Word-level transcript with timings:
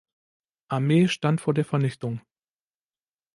Armee 0.67 1.09
stand 1.09 1.41
vor 1.41 1.53
der 1.53 1.63
Vernichtung. 1.63 2.21